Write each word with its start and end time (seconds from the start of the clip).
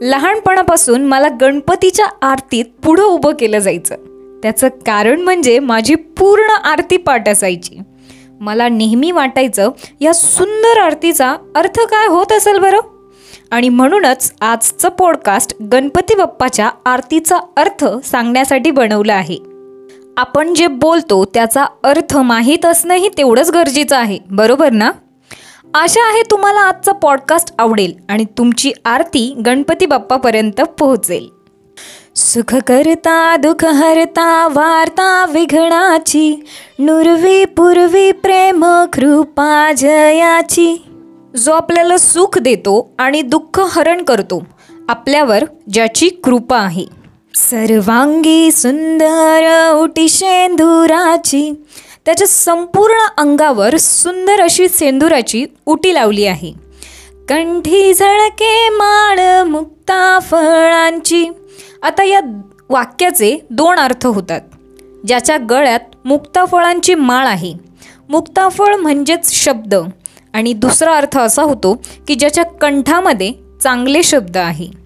लहानपणापासून 0.00 1.04
मला 1.04 1.28
गणपतीच्या 1.40 2.06
आरतीत 2.22 2.64
पुढं 2.84 3.02
उभं 3.02 3.32
केलं 3.32 3.58
जायचं. 3.58 3.94
त्याचं 4.42 4.68
कारण 4.68 5.20
म्हणजे 5.20 5.58
माझी 5.58 5.94
पूर्ण 5.94 6.50
आरती 6.50 6.96
पाठ 6.96 7.28
असायची 7.28 7.78
मला 8.40 8.68
नेहमी 8.68 9.10
वाटायचं 9.10 9.70
या 10.00 10.14
सुंदर 10.14 10.78
आरतीचा 10.78 11.36
अर्थ 11.56 11.80
काय 11.80 12.06
होत 12.06 12.32
असेल 12.32 12.58
बरं? 12.58 12.80
आणि 13.50 13.68
म्हणूनच 13.68 14.32
आजचं 14.40 14.88
पॉडकास्ट 14.88 15.62
गणपती 15.72 16.14
बाप्पाच्या 16.14 16.70
आरतीचा 16.86 17.36
अर्थ 17.56 17.84
सांगण्यासाठी 18.04 18.70
बनवलं 18.70 19.12
आहे. 19.12 19.38
आपण 20.16 20.54
जे 20.54 20.66
बोलतो 20.66 21.24
त्याचा 21.24 21.64
अर्थ 21.84 22.16
माहीत 22.16 22.66
असणंही 22.66 23.08
तेवढंच 23.08 23.50
गरजेचं 23.50 23.96
आहे 23.96 24.18
बरोबर 24.30 24.70
ना? 24.70 24.90
आशा 25.76 26.08
आहे 26.08 26.22
तुम्हाला 26.30 26.60
आजचा 26.60 26.92
पॉडकास्ट 26.92 27.54
आवडेल 27.58 27.92
आणि 28.08 28.24
तुमची 28.38 28.72
आरती 28.84 29.34
गणपती 29.46 29.86
बाप्पापर्यंत 29.86 30.60
पोहोचेल. 30.60 31.28
सुख 32.16 32.54
करता 32.66 33.36
दुःख 33.36 33.64
हरता 33.64 34.46
वार्ता 34.46 35.26
विघ्नाची 35.32 36.44
नुरवी 36.78 37.44
पूर्वी 37.44 38.12
प्रेम 38.12 38.64
कृपा 38.92 39.72
जयाची. 39.72 40.76
जो 41.36 41.52
आपल्याला 41.52 41.98
सुख 41.98 42.38
देतो 42.38 42.94
आणि 42.98 43.22
दुःख 43.22 43.60
हरण 43.60 44.02
करतो 44.02 44.42
आपल्यावर 44.88 45.44
ज्याची 45.72 46.08
कृपा 46.08 46.58
आहे. 46.58 46.84
सर्वांगी 47.34 48.52
सुंदर 48.52 49.72
उटी 49.72 50.08
शेंदुराची 50.08 51.52
त्याच्या 52.06 52.26
संपूर्ण 52.26 52.94
अंगावर 53.16 53.76
सुंदर 53.76 54.40
अशी 54.40 54.68
सेंदुराची 54.68 55.46
उटी 55.66 55.94
लावली 55.94 56.26
आहे. 56.26 56.52
कंठी 57.28 57.94
झळके 57.94 58.68
माळ 58.68 59.42
मुक्ता 59.42 60.18
फळांची. 60.18 61.28
आता 61.82 62.04
या 62.04 62.20
वाक्याचे 62.68 63.46
दोन 63.50 63.78
अर्थ 63.78 64.06
होतात. 64.06 64.40
ज्याच्या 65.06 65.36
गळ्यात 65.50 65.80
मुक्ताफळांची 66.04 66.94
माळ 66.94 67.26
आहे. 67.26 67.54
मुक्ताफळ 68.08 68.74
म्हणजेच 68.74 69.32
शब्द. 69.32 69.74
आणि 70.32 70.52
दुसरा 70.52 70.96
अर्थ 70.96 71.18
असा 71.18 71.42
होतो 71.42 71.82
की 72.08 72.14
ज्याच्या 72.14 72.44
कंठामध्ये 72.44 73.32
चांगले 73.62 74.02
शब्द 74.02 74.36
आहे. 74.36 74.85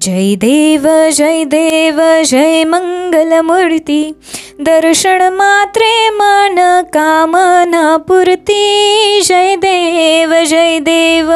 जय 0.00 0.34
देव 0.34 1.10
जय 1.16 1.44
देव 1.44 2.00
जय 2.26 2.64
मंगलमूर्ती. 2.64 4.12
दर्शन 4.58 5.32
मात्रे 5.32 6.10
मन 6.10 6.80
कामना 6.92 7.96
पुरती 7.96 9.20
जय 9.24 9.56
देव 9.56 10.34
जय 10.48 10.78
देव. 10.78 11.32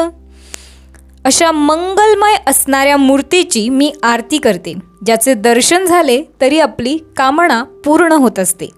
अशा 1.25 1.53
मंगलमय 1.53 2.34
असणाऱ्या 2.47 2.97
मूर्तीची 2.97 3.69
मी 3.69 3.92
आरती 4.03 4.39
करते. 4.39 4.75
ज्याचे 5.06 5.34
दर्शन 5.34 5.84
झाले 5.84 6.22
तरी 6.41 6.61
आपली 6.61 6.98
कामना 7.17 7.62
पूर्ण 7.84 8.12
होत 8.12 8.39
असते. 8.39 8.70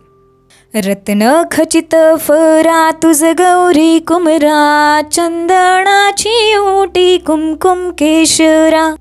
रत्न 0.75 1.43
खचित 1.53 1.97
फरा 2.21 2.91
तुझ 3.03 3.25
गौरी 3.25 3.99
कुमरा 3.99 5.01
चंदनाची 5.13 6.55
ओटी 6.57 7.19
कुमकुम 7.19 7.91
केशरा. 7.91 8.95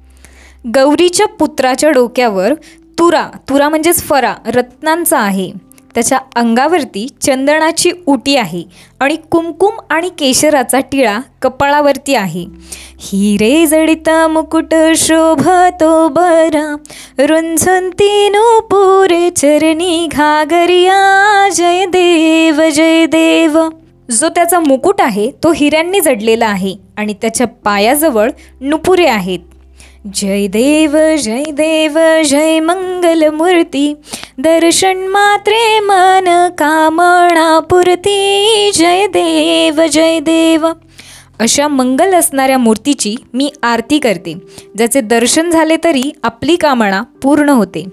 गौरीच्या 0.66 1.26
पुत्राच्या 1.40 1.90
डोक्यावर 1.90 2.54
तुरा 3.00 3.28
तुरा 3.50 3.68
म्हणजेच 3.70 4.02
फरा 4.04 4.34
रत्नांचा 4.46 5.18
आहे. 5.18 5.52
त्याच्या 5.96 6.18
अंगावरती 6.36 7.08
चंदनाची 7.22 7.92
उटी 8.08 8.36
आहे 8.36 8.64
आणि 9.00 9.16
कुमकुम 9.32 9.78
आणि 9.90 10.10
केशराचा 10.10 10.80
टिळा 10.92 11.18
कपाळावरती 11.42 12.16
आहे. 12.16 12.46
हिरे 13.02 13.66
जडित 13.66 14.10
मुकुट 14.30 14.76
शोभतो 14.98 16.08
बरा 16.08 16.66
रुंझून 17.20 17.90
तीनू 17.90 18.60
पुरे 18.70 19.30
चरणी 19.30 20.08
घागरिया 20.12 21.50
जय 21.54 21.86
देव 21.86 22.62
जय 22.70 23.06
देव. 23.06 23.60
जो 24.10 24.30
त्याचा 24.30 24.60
मुकुट 24.60 25.02
आहे 25.02 25.30
तो 25.44 25.52
हिऱ्यांनी 25.52 26.00
जडलेला 26.00 26.48
आहे 26.48 26.76
आणि 26.98 27.14
त्याच्या 27.14 27.48
पायाजवळ 27.66 28.30
नुपुरे 28.62 29.08
आहेत. 29.08 29.40
जय 30.06 30.48
देव 30.48 30.98
जय 31.24 31.44
देव 31.44 32.00
जय 32.26 32.60
मंगलमूर्ती. 32.60 33.94
दर्शन 34.38 34.98
मात्रे 34.98 35.80
मन 35.80 36.48
कामना 36.58 37.60
पुरती. 37.60 38.72
जय 38.74 39.08
देव 39.08 39.82
जय 39.92 40.20
देव. 40.20 40.68
अशा 41.40 41.68
मंगल 41.68 42.14
असणाऱ्या 42.14 42.58
मूर्तीची 42.58 43.16
मी 43.34 43.52
आरती 43.64 44.00
करते. 44.00 44.34
ज्याचे 44.78 45.02
दर्शन 45.02 45.50
झाले 45.50 45.76
तरी 45.84 46.12
आपली 46.24 46.56
कामना 46.56 47.02
पूर्ण 47.02 47.50
होते. 47.50 47.86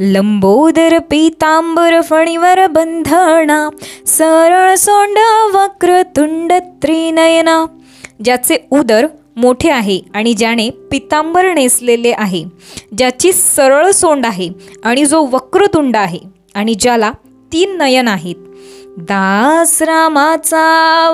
लंबोदर 0.00 0.98
पीतांबर 0.98 2.00
फणीवर 2.00 2.66
बंधना 2.66 3.68
सरळ 4.06 4.74
सोंड 4.74 5.18
वक्रतुंड 5.56 6.52
त्रिनयना. 6.52 7.66
ज्याचे 8.24 8.66
उदर 8.70 9.06
मोठे 9.40 9.70
आहे 9.70 10.00
आणि 10.14 10.34
ज्याने 10.34 10.70
पितांबर 10.70 11.52
नेसलेले 11.54 12.12
आहे 12.18 12.44
ज्याची 12.98 13.32
सरळ 13.32 13.90
सोंड 13.90 14.26
आहे 14.26 14.50
आणि 14.84 15.04
जो 15.04 15.22
वक्रतुंड 15.22 15.96
आहे 15.96 16.18
आणि 16.54 16.74
ज्याला 16.74 17.12
तीन 17.52 17.76
नयन 17.78 18.08
आहेत. 18.08 18.34
दास 18.98 19.82
रामाचा 19.82 20.64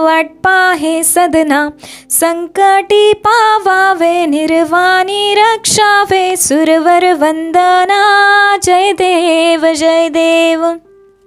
वाटपा 0.03 0.75
हे 0.79 1.03
सदना 1.05 1.69
संकटी 2.11 3.13
पावावे 3.13 4.27
निर्वाणी 4.27 5.35
रक्षावे 5.35 6.37
सुरवर 6.37 7.13
वंदना 7.13 8.57
जय 8.63 8.93
देव 8.93 9.67
जय 9.77 10.09
देव. 10.09 10.65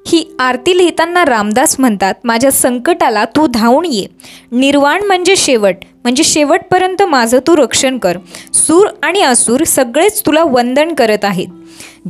ही 0.08 0.36
आरती 0.40 0.78
लिहिताना 0.78 1.26
रामदास 1.26 1.80
म्हणतात 1.80 2.14
माझ्या 2.24 2.52
संकटाला 2.52 3.26
तू 3.26 3.48
धावून 3.48 3.86
ये. 3.86 4.06
निर्वाण 4.52 5.04
म्हणजे 5.04 5.36
शेवट. 5.36 5.76
म्हणजे 6.04 6.24
शेवटपर्यंत 6.24 7.04
माझं 7.04 7.40
तू 7.48 7.58
रक्षण 7.58 7.98
कर. 7.98 8.18
सूर 8.54 8.88
आणि 9.04 9.22
असुर 9.22 9.64
सगळेच 9.64 10.26
तुला 10.26 10.44
वंदन 10.44 10.94
करत 10.94 11.26
आहेत. 11.26 11.48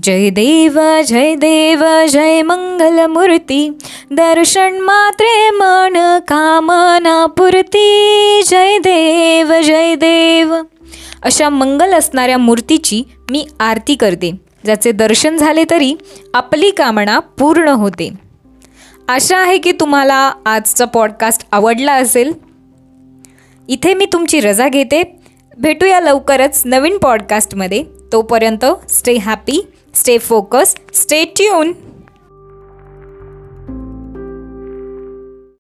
जय 0.04 0.30
देव 0.30 1.02
जय 1.08 1.36
देव 1.36 2.06
जय 2.10 2.42
मंगलमूर्ती. 2.42 3.70
दर्शन 4.12 4.78
मात्रे 4.78 5.50
मन 5.50 6.20
कामना 6.20 7.26
पुरती. 7.26 8.42
जय 8.48 8.78
देव 8.78 9.62
जय 9.62 9.96
देव. 9.96 10.56
अशा 11.24 11.50
मंगल 11.50 11.94
असणाऱ्या 11.94 12.38
मूर्तीची 12.38 13.04
मी 13.32 13.48
आरती 13.60 13.96
करते. 13.96 14.32
ज्याचे 14.66 14.92
दर्शन 14.92 15.38
झाले 15.38 15.64
तरी 15.70 15.96
आपली 16.34 16.72
कामना 16.72 17.20
पूर्ण 17.20 17.68
होते. 17.68 18.10
आशा 19.08 19.38
आहे 19.38 19.58
की 19.58 19.72
तुम्हाला 19.72 20.32
आजचा 20.46 20.86
पॉडकास्ट 20.86 21.48
आवडला 21.52 21.94
असेल. 21.94 22.49
इथे 23.70 23.94
मी 23.94 24.06
तुमची 24.06 24.40
रजा 24.40 24.68
घेते. 24.68 25.02
भेटूया 25.58 26.00
लवकरच 26.00 26.62
नवीन 26.66 26.98
पॉडकास्टमध्ये 26.98 27.84
तोपर्यंत 28.12 28.66
stay 28.90 29.14
happy 29.18 29.62
stay 29.96 30.18
focus 30.18 30.76
stay 30.94 31.24
tune 31.38 31.72